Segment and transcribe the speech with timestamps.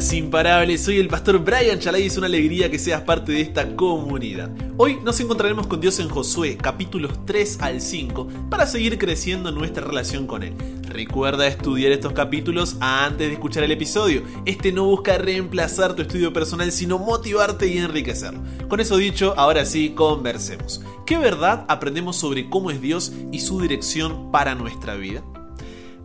[0.00, 3.76] Imparables, soy el pastor Brian Chalai y es una alegría que seas parte de esta
[3.76, 4.50] comunidad.
[4.78, 9.56] Hoy nos encontraremos con Dios en Josué, capítulos 3 al 5, para seguir creciendo en
[9.56, 10.54] nuestra relación con Él.
[10.88, 14.22] Recuerda estudiar estos capítulos antes de escuchar el episodio.
[14.46, 18.40] Este no busca reemplazar tu estudio personal, sino motivarte y enriquecerlo.
[18.68, 20.80] Con eso dicho, ahora sí, conversemos.
[21.04, 25.22] ¿Qué verdad aprendemos sobre cómo es Dios y su dirección para nuestra vida?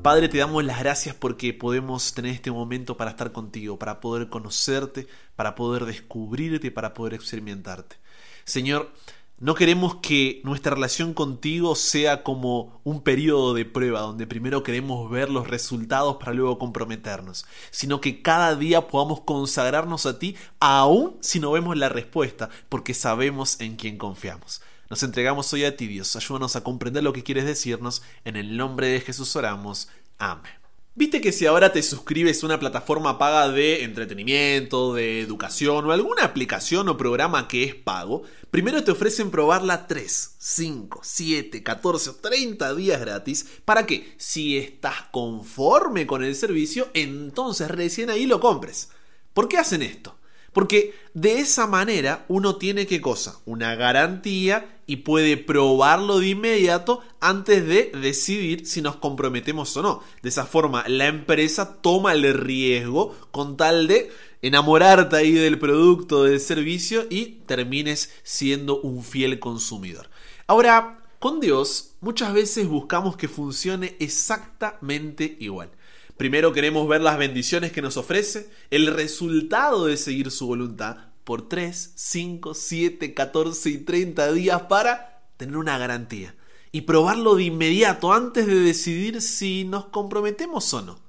[0.05, 4.29] Padre, te damos las gracias porque podemos tener este momento para estar contigo, para poder
[4.29, 7.95] conocerte, para poder descubrirte, para poder experimentarte.
[8.43, 8.91] Señor,
[9.39, 15.09] no queremos que nuestra relación contigo sea como un periodo de prueba donde primero queremos
[15.09, 21.17] ver los resultados para luego comprometernos, sino que cada día podamos consagrarnos a ti aun
[21.21, 24.61] si no vemos la respuesta, porque sabemos en quién confiamos.
[24.89, 26.15] Nos entregamos hoy a ti, Dios.
[26.15, 28.03] Ayúdanos a comprender lo que quieres decirnos.
[28.23, 29.89] En el nombre de Jesús oramos.
[30.17, 30.53] Amén.
[30.97, 35.91] ¿Viste que si ahora te suscribes a una plataforma paga de entretenimiento, de educación o
[35.91, 42.09] alguna aplicación o programa que es pago, primero te ofrecen probarla 3, 5, 7, 14
[42.11, 48.25] o 30 días gratis para que, si estás conforme con el servicio, entonces recién ahí
[48.25, 48.87] lo compres.
[49.33, 50.15] ¿Por qué hacen esto?
[50.53, 53.41] Porque de esa manera uno tiene qué cosa?
[53.43, 60.03] Una garantía y puede probarlo de inmediato antes de decidir si nos comprometemos o no.
[60.21, 66.23] De esa forma la empresa toma el riesgo con tal de enamorarte ahí del producto,
[66.23, 70.09] del servicio y termines siendo un fiel consumidor.
[70.47, 75.71] Ahora, con Dios muchas veces buscamos que funcione exactamente igual.
[76.17, 81.49] Primero queremos ver las bendiciones que nos ofrece, el resultado de seguir su voluntad por
[81.49, 86.35] 3, 5, 7, 14 y 30 días para tener una garantía
[86.71, 90.99] y probarlo de inmediato antes de decidir si nos comprometemos o no.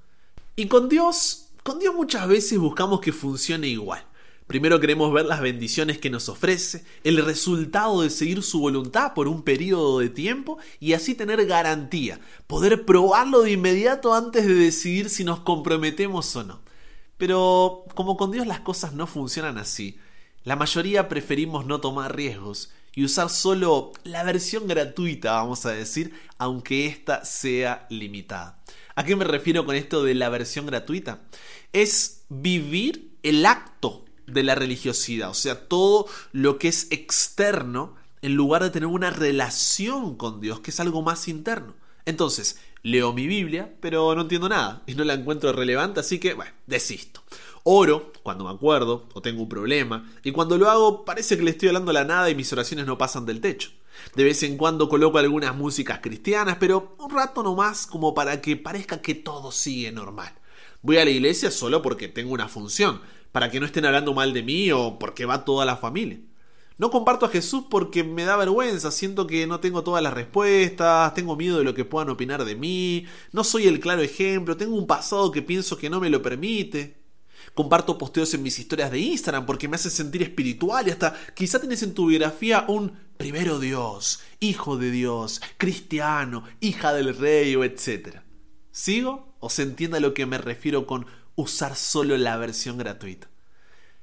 [0.57, 4.05] Y con Dios, con Dios muchas veces buscamos que funcione igual.
[4.47, 9.27] Primero queremos ver las bendiciones que nos ofrece, el resultado de seguir su voluntad por
[9.27, 15.11] un periodo de tiempo y así tener garantía, poder probarlo de inmediato antes de decidir
[15.11, 16.61] si nos comprometemos o no.
[17.19, 19.99] Pero como con Dios las cosas no funcionan así,
[20.47, 26.15] la mayoría preferimos no tomar riesgos y usar solo la versión gratuita, vamos a decir,
[26.39, 28.63] aunque ésta sea limitada.
[28.95, 31.23] ¿A qué me refiero con esto de la versión gratuita?
[31.73, 38.37] Es vivir el acto de la religiosidad, o sea, todo lo que es externo en
[38.37, 41.75] lugar de tener una relación con Dios, que es algo más interno.
[42.05, 46.35] Entonces, leo mi Biblia, pero no entiendo nada y no la encuentro relevante, así que,
[46.35, 47.25] bueno, desisto.
[47.69, 51.51] Oro cuando me acuerdo o tengo un problema, y cuando lo hago parece que le
[51.51, 53.71] estoy hablando la nada y mis oraciones no pasan del techo.
[54.15, 58.57] De vez en cuando coloco algunas músicas cristianas, pero un rato nomás como para que
[58.57, 60.33] parezca que todo sigue normal.
[60.81, 63.01] Voy a la iglesia solo porque tengo una función,
[63.33, 66.21] para que no estén hablando mal de mí o porque va toda la familia.
[66.79, 71.15] No comparto a Jesús porque me da vergüenza, siento que no tengo todas las respuestas,
[71.15, 74.77] tengo miedo de lo que puedan opinar de mí, no soy el claro ejemplo, tengo
[74.77, 77.06] un pasado que pienso que no me lo permite.
[77.55, 81.59] Comparto posteos en mis historias de Instagram porque me hace sentir espiritual y hasta quizá
[81.59, 87.65] tienes en tu biografía un primero Dios, hijo de Dios, cristiano, hija del rey o
[87.65, 88.19] etc.
[88.71, 89.35] ¿Sigo?
[89.41, 91.07] ¿O se entiende a lo que me refiero con
[91.37, 93.29] usar solo la versión gratuita.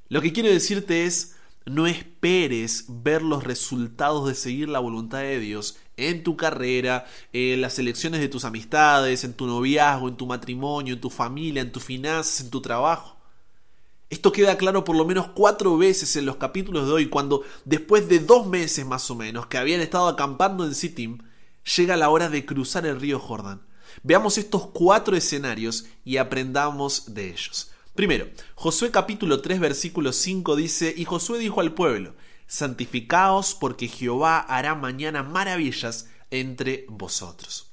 [0.07, 5.39] Lo que quiero decirte es, no esperes ver los resultados de seguir la voluntad de
[5.39, 10.27] Dios en tu carrera, en las elecciones de tus amistades, en tu noviazgo, en tu
[10.27, 13.12] matrimonio, en tu familia, en tus finanzas, en tu trabajo.
[14.09, 18.07] Esto queda claro por lo menos cuatro veces en los capítulos de hoy, cuando después
[18.07, 21.19] de dos meses más o menos que habían estado acampando en Sittim,
[21.75, 23.65] llega la hora de cruzar el río Jordán.
[24.03, 27.71] Veamos estos cuatro escenarios y aprendamos de ellos.
[27.95, 32.15] Primero, Josué capítulo 3 versículo 5 dice, y Josué dijo al pueblo,
[32.47, 37.72] santificaos porque Jehová hará mañana maravillas entre vosotros.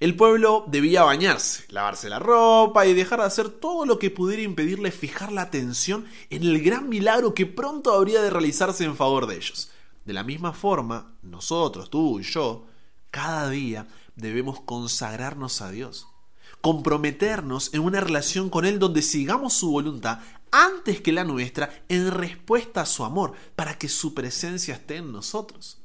[0.00, 4.40] El pueblo debía bañarse, lavarse la ropa y dejar de hacer todo lo que pudiera
[4.42, 9.26] impedirle fijar la atención en el gran milagro que pronto habría de realizarse en favor
[9.26, 9.70] de ellos.
[10.06, 12.64] De la misma forma, nosotros, tú y yo,
[13.10, 16.06] cada día debemos consagrarnos a Dios,
[16.62, 20.20] comprometernos en una relación con Él donde sigamos su voluntad
[20.50, 25.12] antes que la nuestra en respuesta a su amor, para que su presencia esté en
[25.12, 25.79] nosotros.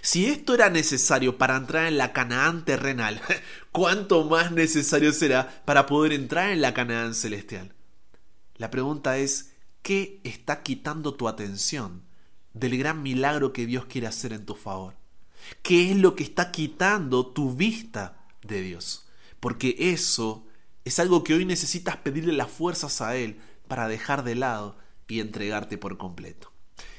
[0.00, 3.20] Si esto era necesario para entrar en la Canaán terrenal,
[3.72, 7.74] ¿cuánto más necesario será para poder entrar en la Canaán celestial?
[8.56, 9.52] La pregunta es,
[9.82, 12.04] ¿qué está quitando tu atención
[12.54, 14.94] del gran milagro que Dios quiere hacer en tu favor?
[15.62, 19.06] ¿Qué es lo que está quitando tu vista de Dios?
[19.40, 20.46] Porque eso
[20.84, 24.76] es algo que hoy necesitas pedirle las fuerzas a Él para dejar de lado
[25.08, 26.52] y entregarte por completo.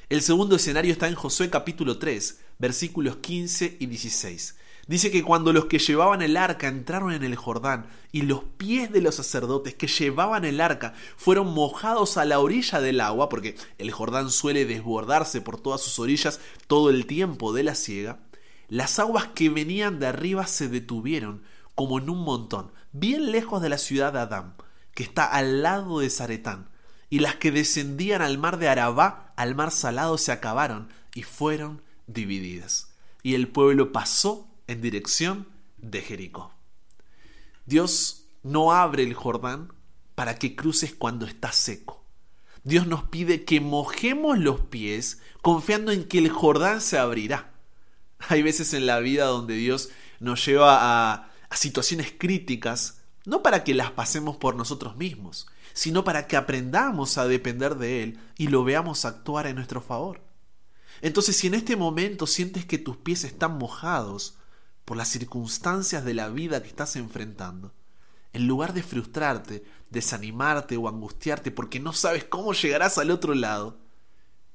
[0.09, 4.55] El segundo escenario está en Josué capítulo 3, versículos 15 y 16.
[4.85, 8.91] Dice que cuando los que llevaban el arca entraron en el Jordán y los pies
[8.91, 13.55] de los sacerdotes que llevaban el arca fueron mojados a la orilla del agua, porque
[13.77, 18.19] el Jordán suele desbordarse por todas sus orillas todo el tiempo de la siega,
[18.67, 21.43] las aguas que venían de arriba se detuvieron
[21.75, 24.55] como en un montón, bien lejos de la ciudad de Adán,
[24.93, 26.69] que está al lado de Zaretán,
[27.09, 31.82] y las que descendían al mar de Arabá, al mar salado, se acabaron y fueron
[32.07, 32.93] divididas.
[33.21, 35.47] Y el pueblo pasó en dirección
[35.77, 36.53] de Jericó.
[37.65, 39.73] Dios no abre el Jordán
[40.15, 42.03] para que cruces cuando está seco.
[42.63, 47.51] Dios nos pide que mojemos los pies confiando en que el Jordán se abrirá.
[48.29, 49.89] Hay veces en la vida donde Dios
[50.19, 56.03] nos lleva a, a situaciones críticas, no para que las pasemos por nosotros mismos, sino
[56.03, 60.21] para que aprendamos a depender de Él y lo veamos actuar en nuestro favor.
[61.01, 64.37] Entonces, si en este momento sientes que tus pies están mojados,
[64.85, 67.73] por las circunstancias de la vida que estás enfrentando,
[68.33, 73.77] en lugar de frustrarte, desanimarte o angustiarte porque no sabes cómo llegarás al otro lado,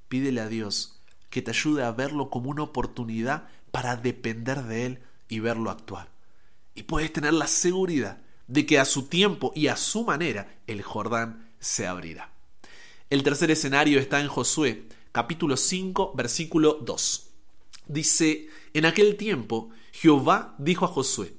[0.08, 1.00] pídele a Dios
[1.30, 6.08] que te ayude a verlo como una oportunidad para depender de Él y verlo actuar.
[6.74, 10.82] Y puedes tener la seguridad de que a su tiempo y a su manera el
[10.82, 12.32] Jordán se abrirá.
[13.10, 17.30] El tercer escenario está en Josué, capítulo 5, versículo 2.
[17.86, 21.34] Dice, en aquel tiempo Jehová dijo a Josué,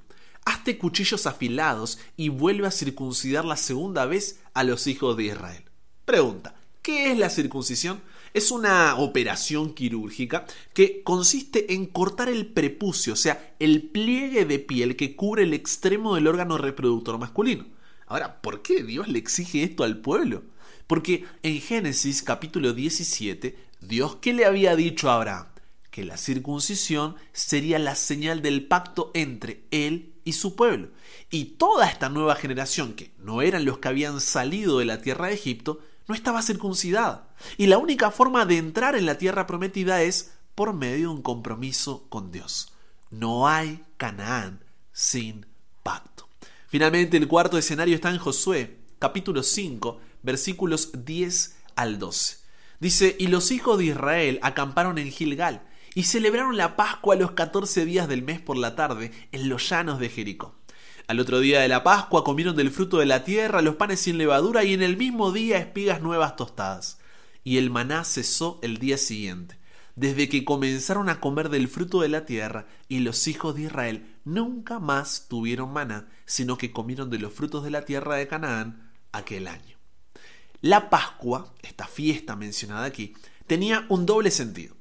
[0.45, 5.63] Hazte cuchillos afilados y vuelve a circuncidar la segunda vez a los hijos de Israel.
[6.05, 8.01] Pregunta, ¿qué es la circuncisión?
[8.33, 14.59] Es una operación quirúrgica que consiste en cortar el prepucio, o sea, el pliegue de
[14.59, 17.65] piel que cubre el extremo del órgano reproductor masculino.
[18.07, 20.43] Ahora, ¿por qué Dios le exige esto al pueblo?
[20.89, 25.45] Porque en Génesis capítulo 17, Dios qué le había dicho a Abraham?
[25.91, 30.87] que la circuncisión sería la señal del pacto entre él y su pueblo.
[31.29, 35.27] Y toda esta nueva generación, que no eran los que habían salido de la tierra
[35.27, 37.27] de Egipto, no estaba circuncidada.
[37.57, 41.21] Y la única forma de entrar en la tierra prometida es por medio de un
[41.21, 42.73] compromiso con Dios.
[43.11, 45.45] No hay Canaán sin
[45.83, 46.27] pacto.
[46.67, 52.37] Finalmente, el cuarto escenario está en Josué, capítulo 5, versículos 10 al 12.
[52.79, 55.63] Dice, y los hijos de Israel acamparon en Gilgal,
[55.95, 59.99] y celebraron la Pascua los 14 días del mes por la tarde en los llanos
[59.99, 60.55] de Jericó.
[61.07, 64.19] Al otro día de la Pascua comieron del fruto de la tierra, los panes sin
[64.19, 66.99] levadura y en el mismo día espigas nuevas tostadas.
[67.43, 69.57] Y el maná cesó el día siguiente,
[69.95, 74.17] desde que comenzaron a comer del fruto de la tierra, y los hijos de Israel
[74.23, 78.91] nunca más tuvieron maná, sino que comieron de los frutos de la tierra de Canaán
[79.11, 79.78] aquel año.
[80.61, 83.13] La Pascua, esta fiesta mencionada aquí,
[83.47, 84.75] tenía un doble sentido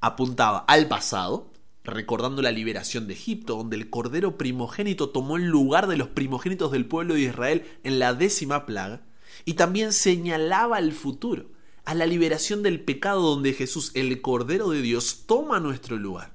[0.00, 1.50] apuntaba al pasado,
[1.84, 6.70] recordando la liberación de Egipto, donde el cordero primogénito tomó el lugar de los primogénitos
[6.70, 9.02] del pueblo de Israel en la décima plaga,
[9.44, 11.46] y también señalaba al futuro,
[11.84, 16.34] a la liberación del pecado donde Jesús, el cordero de Dios, toma nuestro lugar.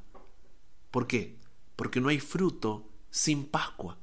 [0.90, 1.38] ¿Por qué?
[1.76, 3.98] Porque no hay fruto sin Pascua.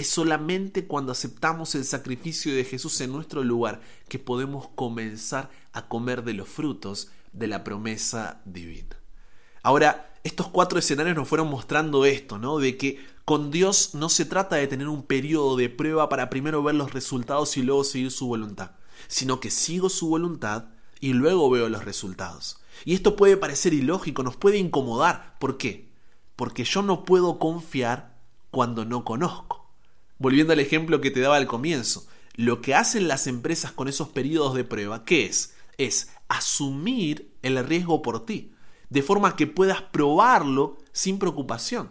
[0.00, 5.88] Es solamente cuando aceptamos el sacrificio de Jesús en nuestro lugar que podemos comenzar a
[5.88, 8.96] comer de los frutos de la promesa divina.
[9.62, 12.56] Ahora, estos cuatro escenarios nos fueron mostrando esto, ¿no?
[12.56, 16.62] De que con Dios no se trata de tener un periodo de prueba para primero
[16.62, 18.70] ver los resultados y luego seguir su voluntad,
[19.06, 22.58] sino que sigo su voluntad y luego veo los resultados.
[22.86, 25.36] Y esto puede parecer ilógico, nos puede incomodar.
[25.38, 25.90] ¿Por qué?
[26.36, 28.18] Porque yo no puedo confiar
[28.50, 29.59] cuando no conozco.
[30.20, 34.10] Volviendo al ejemplo que te daba al comienzo, lo que hacen las empresas con esos
[34.10, 35.54] periodos de prueba, ¿qué es?
[35.78, 38.52] Es asumir el riesgo por ti
[38.90, 41.90] de forma que puedas probarlo sin preocupación.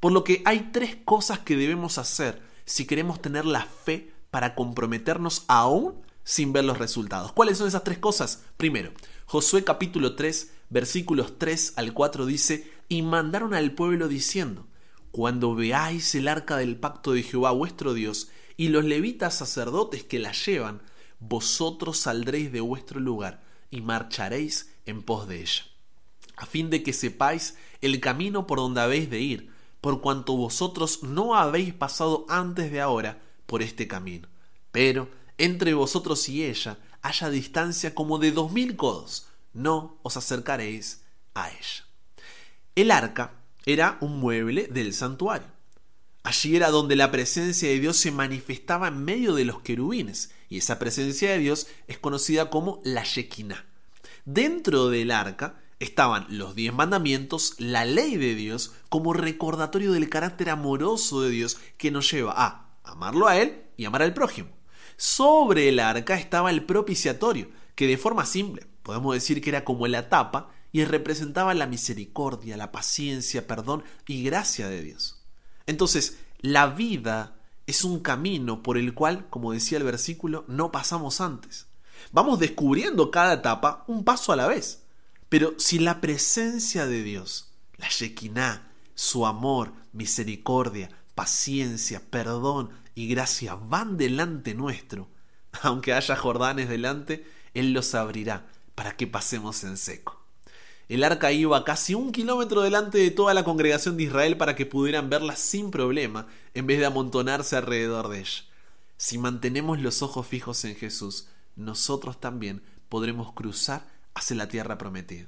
[0.00, 4.54] Por lo que hay tres cosas que debemos hacer si queremos tener la fe para
[4.54, 7.32] comprometernos aún sin ver los resultados.
[7.32, 8.44] ¿Cuáles son esas tres cosas?
[8.56, 8.92] Primero,
[9.26, 14.66] Josué capítulo 3, versículos 3 al 4 dice, y mandaron al pueblo diciendo,
[15.12, 20.18] cuando veáis el arca del pacto de Jehová vuestro Dios y los levitas sacerdotes que
[20.18, 20.82] la llevan,
[21.20, 23.40] vosotros saldréis de vuestro lugar
[23.70, 25.62] y marcharéis en pos de ella
[26.36, 31.02] a fin de que sepáis el camino por donde habéis de ir, por cuanto vosotros
[31.02, 34.28] no habéis pasado antes de ahora por este camino.
[34.70, 41.04] Pero entre vosotros y ella haya distancia como de dos mil codos, no os acercaréis
[41.34, 41.84] a ella.
[42.74, 45.48] El arca era un mueble del santuario.
[46.24, 50.58] Allí era donde la presencia de Dios se manifestaba en medio de los querubines, y
[50.58, 53.66] esa presencia de Dios es conocida como la Shekinah.
[54.24, 60.50] Dentro del arca estaban los diez mandamientos, la ley de Dios, como recordatorio del carácter
[60.50, 64.50] amoroso de Dios que nos lleva a amarlo a Él y amar al prójimo.
[64.96, 69.86] Sobre el arca estaba el propiciatorio, que de forma simple podemos decir que era como
[69.88, 75.22] la tapa y representaba la misericordia, la paciencia, perdón y gracia de Dios.
[75.66, 77.36] Entonces, la vida
[77.66, 81.66] es un camino por el cual, como decía el versículo, no pasamos antes.
[82.10, 84.82] Vamos descubriendo cada etapa un paso a la vez.
[85.28, 93.54] Pero si la presencia de Dios, la Shekinah, su amor, misericordia, paciencia, perdón y gracia
[93.54, 95.08] van delante nuestro,
[95.62, 100.21] aunque haya Jordanes delante, Él los abrirá para que pasemos en seco.
[100.88, 104.66] El arca iba casi un kilómetro delante de toda la congregación de Israel para que
[104.66, 108.44] pudieran verla sin problema, en vez de amontonarse alrededor de ella.
[108.96, 115.26] Si mantenemos los ojos fijos en Jesús, nosotros también podremos cruzar hacia la tierra prometida.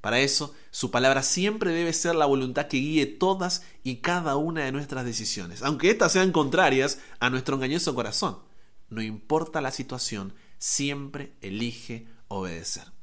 [0.00, 4.64] Para eso, su palabra siempre debe ser la voluntad que guíe todas y cada una
[4.64, 8.38] de nuestras decisiones, aunque éstas sean contrarias a nuestro engañoso corazón.
[8.88, 12.95] No importa la situación, siempre elige obedecer.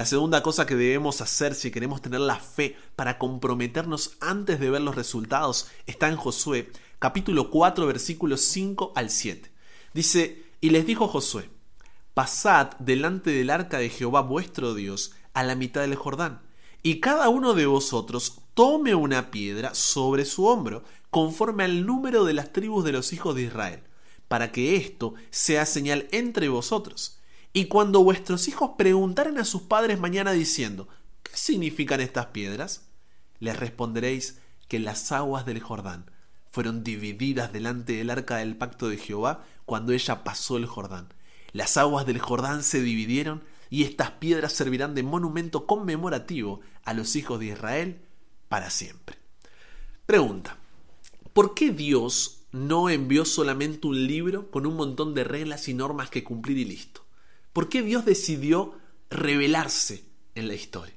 [0.00, 4.70] La segunda cosa que debemos hacer si queremos tener la fe para comprometernos antes de
[4.70, 9.52] ver los resultados está en Josué, capítulo 4, versículos 5 al 7.
[9.92, 11.50] Dice, y les dijo Josué,
[12.14, 16.40] pasad delante del arca de Jehová vuestro Dios a la mitad del Jordán,
[16.82, 22.32] y cada uno de vosotros tome una piedra sobre su hombro, conforme al número de
[22.32, 23.82] las tribus de los hijos de Israel,
[24.28, 27.19] para que esto sea señal entre vosotros.
[27.52, 30.88] Y cuando vuestros hijos preguntaren a sus padres mañana diciendo,
[31.24, 32.88] ¿qué significan estas piedras?
[33.40, 34.38] Les responderéis
[34.68, 36.10] que las aguas del Jordán
[36.52, 41.12] fueron divididas delante del arca del pacto de Jehová cuando ella pasó el Jordán.
[41.52, 47.16] Las aguas del Jordán se dividieron y estas piedras servirán de monumento conmemorativo a los
[47.16, 48.00] hijos de Israel
[48.48, 49.16] para siempre.
[50.06, 50.56] Pregunta,
[51.32, 56.10] ¿por qué Dios no envió solamente un libro con un montón de reglas y normas
[56.10, 57.04] que cumplir y listo?
[57.52, 58.78] ¿Por qué Dios decidió
[59.08, 60.04] revelarse
[60.34, 60.94] en la historia?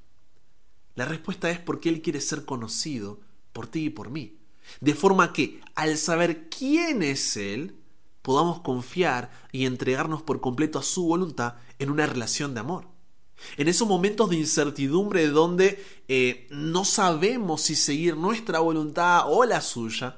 [0.96, 3.20] La respuesta es porque Él quiere ser conocido
[3.52, 4.38] por ti y por mí.
[4.80, 7.76] De forma que, al saber quién es Él,
[8.22, 12.88] podamos confiar y entregarnos por completo a su voluntad en una relación de amor.
[13.58, 19.60] En esos momentos de incertidumbre donde eh, no sabemos si seguir nuestra voluntad o la
[19.60, 20.18] suya,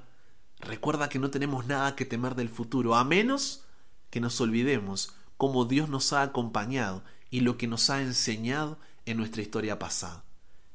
[0.59, 3.63] recuerda que no tenemos nada que temer del futuro, a menos
[4.09, 9.17] que nos olvidemos cómo Dios nos ha acompañado y lo que nos ha enseñado en
[9.17, 10.23] nuestra historia pasada.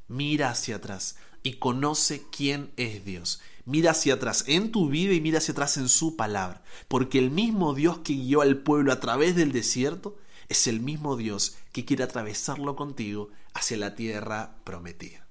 [0.09, 3.41] Mira hacia atrás y conoce quién es Dios.
[3.65, 7.31] Mira hacia atrás en tu vida y mira hacia atrás en su palabra, porque el
[7.31, 11.85] mismo Dios que guió al pueblo a través del desierto es el mismo Dios que
[11.85, 15.30] quiere atravesarlo contigo hacia la tierra prometida.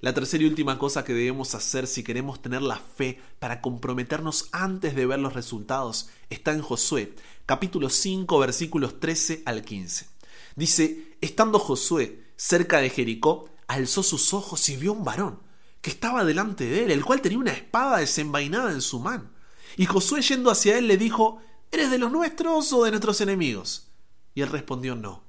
[0.00, 4.48] La tercera y última cosa que debemos hacer si queremos tener la fe para comprometernos
[4.50, 7.14] antes de ver los resultados está en Josué,
[7.44, 10.08] capítulo 5, versículos 13 al 15.
[10.56, 15.38] Dice, estando Josué cerca de Jericó, alzó sus ojos y vio un varón
[15.82, 19.30] que estaba delante de él, el cual tenía una espada desenvainada en su mano.
[19.76, 21.42] Y Josué yendo hacia él le dijo,
[21.72, 23.90] ¿Eres de los nuestros o de nuestros enemigos?
[24.34, 25.22] Y él respondió, no,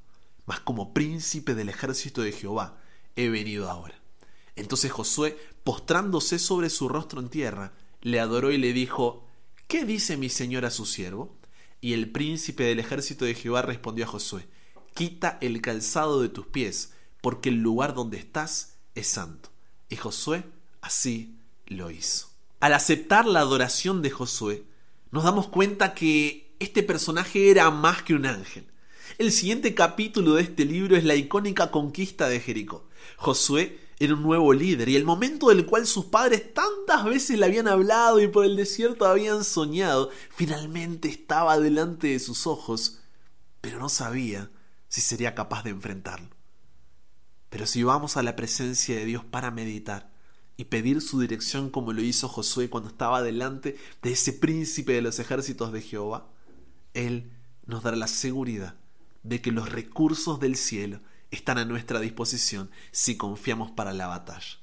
[0.45, 2.77] mas como príncipe del ejército de Jehová
[3.15, 4.00] he venido ahora.
[4.55, 9.25] Entonces Josué, postrándose sobre su rostro en tierra, le adoró y le dijo,
[9.67, 11.35] ¿Qué dice mi señor a su siervo?
[11.79, 14.47] Y el príncipe del ejército de Jehová respondió a Josué,
[14.93, 16.91] Quita el calzado de tus pies,
[17.21, 19.49] porque el lugar donde estás es santo.
[19.89, 20.43] Y Josué
[20.81, 22.29] así lo hizo.
[22.59, 24.63] Al aceptar la adoración de Josué,
[25.11, 28.65] nos damos cuenta que este personaje era más que un ángel.
[29.17, 32.87] El siguiente capítulo de este libro es la icónica conquista de Jericó.
[33.17, 37.45] Josué era un nuevo líder y el momento del cual sus padres tantas veces le
[37.45, 43.01] habían hablado y por el desierto habían soñado, finalmente estaba delante de sus ojos,
[43.61, 44.49] pero no sabía
[44.87, 46.29] si sería capaz de enfrentarlo.
[47.51, 50.09] Pero si vamos a la presencia de Dios para meditar
[50.57, 55.03] y pedir su dirección como lo hizo Josué cuando estaba delante de ese príncipe de
[55.03, 56.27] los ejércitos de Jehová,
[56.95, 57.31] Él
[57.67, 58.77] nos dará la seguridad
[59.21, 64.59] de que los recursos del cielo están a nuestra disposición si confiamos para la batalla.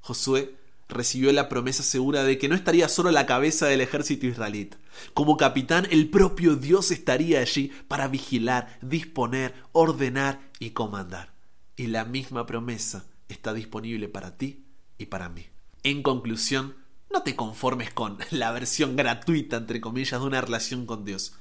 [0.00, 0.56] Josué
[0.88, 4.76] recibió la promesa segura de que no estaría solo la cabeza del ejército israelita.
[5.14, 11.32] Como capitán, el propio Dios estaría allí para vigilar, disponer, ordenar y comandar.
[11.76, 14.66] Y la misma promesa está disponible para ti
[14.98, 15.46] y para mí.
[15.82, 16.76] En conclusión,
[17.10, 21.34] no te conformes con la versión gratuita, entre comillas, de una relación con Dios.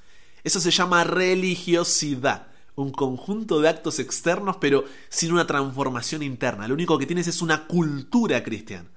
[0.44, 6.68] Eso se llama religiosidad, un conjunto de actos externos pero sin una transformación interna.
[6.68, 8.90] Lo único que tienes es una cultura cristiana.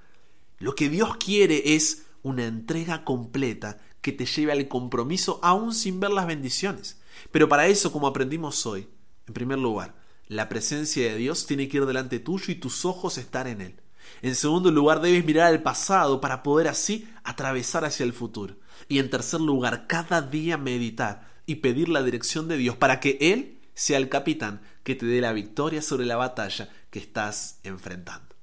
[0.58, 6.00] Lo que Dios quiere es una entrega completa que te lleve al compromiso aún sin
[6.00, 6.98] ver las bendiciones.
[7.30, 8.86] Pero para eso, como aprendimos hoy,
[9.26, 9.94] en primer lugar,
[10.28, 13.74] la presencia de Dios tiene que ir delante tuyo y tus ojos estar en Él.
[14.22, 18.56] En segundo lugar, debes mirar al pasado para poder así atravesar hacia el futuro.
[18.88, 23.18] Y en tercer lugar, cada día meditar y pedir la dirección de Dios para que
[23.20, 28.34] Él sea el capitán que te dé la victoria sobre la batalla que estás enfrentando.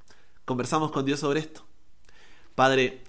[0.46, 1.66] ¿Conversamos con Dios sobre esto?
[2.56, 3.04] Padre,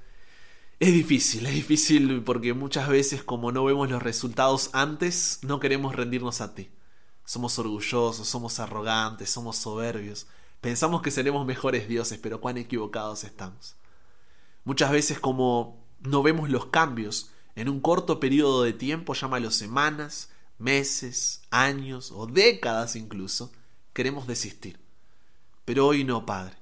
[0.79, 5.95] es difícil, es difícil porque muchas veces como no vemos los resultados antes, no queremos
[5.95, 6.71] rendirnos a ti.
[7.25, 10.27] Somos orgullosos, somos arrogantes, somos soberbios.
[10.61, 13.77] Pensamos que seremos mejores dioses, pero cuán equivocados estamos.
[14.65, 20.31] Muchas veces como no vemos los cambios en un corto periodo de tiempo, llámalo semanas,
[20.59, 23.53] meses, años o décadas incluso,
[23.93, 24.79] queremos desistir.
[25.65, 26.57] Pero hoy no, Padre.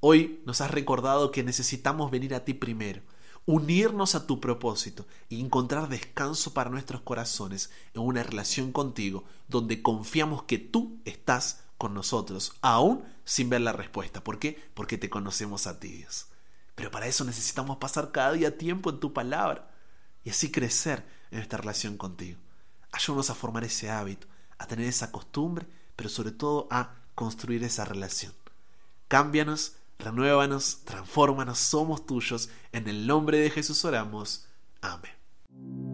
[0.00, 3.02] Hoy nos has recordado que necesitamos venir a ti primero,
[3.46, 9.82] unirnos a tu propósito y encontrar descanso para nuestros corazones en una relación contigo donde
[9.82, 14.22] confiamos que tú estás con nosotros, aún sin ver la respuesta.
[14.22, 14.62] ¿Por qué?
[14.74, 16.26] Porque te conocemos a ti, Dios.
[16.74, 19.70] Pero para eso necesitamos pasar cada día tiempo en tu palabra
[20.24, 22.38] y así crecer en esta relación contigo.
[22.94, 27.84] Ayúdanos a formar ese hábito, a tener esa costumbre, pero sobre todo a construir esa
[27.84, 28.32] relación.
[29.08, 32.50] Cámbianos, renuévanos, transfórmanos, somos tuyos.
[32.70, 34.46] En el nombre de Jesús oramos.
[34.80, 35.93] Amén